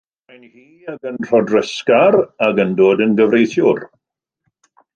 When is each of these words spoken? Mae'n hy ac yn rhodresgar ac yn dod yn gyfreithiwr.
Mae'n 0.29 0.45
hy 0.53 0.63
ac 0.93 1.03
yn 1.09 1.19
rhodresgar 1.27 2.17
ac 2.47 2.63
yn 2.65 2.73
dod 2.81 3.07
yn 3.07 3.15
gyfreithiwr. 3.21 3.87